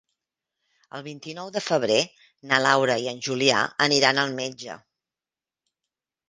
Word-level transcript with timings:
El 0.99 1.01
vint-i-nou 1.07 1.51
de 1.57 1.61
febrer 1.65 1.97
na 2.53 2.59
Laura 2.67 2.95
i 3.05 3.11
en 3.13 3.21
Julià 3.29 3.61
aniran 3.87 4.23
al 4.23 4.35
metge. 4.41 4.79